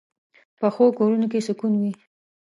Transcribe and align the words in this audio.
پخو 0.59 0.85
کورونو 0.97 1.27
کې 1.31 1.39
سکون 1.47 1.73
وي 1.81 1.91